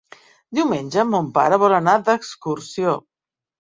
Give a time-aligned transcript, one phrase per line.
[0.59, 3.01] Diumenge mon pare vol anar d'excursió.